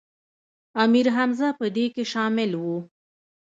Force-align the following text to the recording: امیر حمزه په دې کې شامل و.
امیر 0.83 1.07
حمزه 1.17 1.47
په 1.59 1.65
دې 1.75 1.85
کې 1.93 2.03
شامل 2.11 2.51
و. 2.57 2.63